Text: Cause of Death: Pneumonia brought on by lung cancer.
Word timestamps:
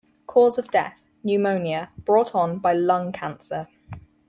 Cause 0.25 0.57
of 0.57 0.71
Death: 0.71 0.97
Pneumonia 1.23 1.91
brought 2.05 2.33
on 2.33 2.57
by 2.57 2.73
lung 2.73 3.11
cancer. 3.11 3.67